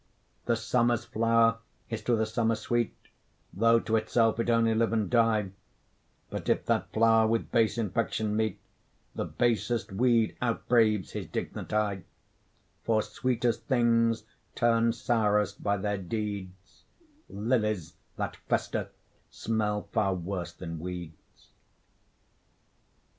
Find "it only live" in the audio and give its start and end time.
4.39-4.93